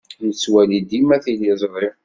[0.27, 1.89] Nettwali dima tiliẓṛi.